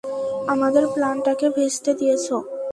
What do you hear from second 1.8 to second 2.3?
দিয়েছ।